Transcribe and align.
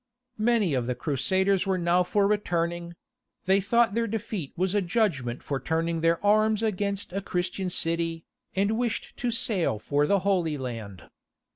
Many 0.39 0.73
of 0.73 0.87
the 0.87 0.95
Crusaders 0.95 1.67
were 1.67 1.77
now 1.77 2.01
for 2.01 2.25
returning; 2.25 2.95
they 3.45 3.61
thought 3.61 3.93
their 3.93 4.07
defeat 4.07 4.51
was 4.57 4.73
a 4.73 4.81
judgment 4.81 5.43
for 5.43 5.59
turning 5.59 6.01
their 6.01 6.17
arms 6.25 6.63
against 6.63 7.13
a 7.13 7.21
Christian 7.21 7.69
city, 7.69 8.25
and 8.55 8.79
wished 8.79 9.15
to 9.17 9.29
sail 9.29 9.77
for 9.77 10.07
the 10.07 10.19
Holy 10.25 10.57
Land. 10.57 11.07